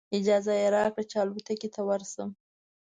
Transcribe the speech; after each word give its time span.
اجازه 0.17 0.53
یې 0.61 0.67
راکړه 0.75 1.03
چې 1.11 1.15
الوتکې 1.23 1.69
ته 1.75 1.81
ورشم. 1.89 2.29